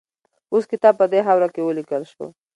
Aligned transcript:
اوستا 0.53 0.69
کتاب 0.71 0.93
په 0.99 1.05
دې 1.13 1.19
خاوره 1.25 1.47
کې 1.53 1.61
ولیکل 1.63 2.03
شو 2.11 2.25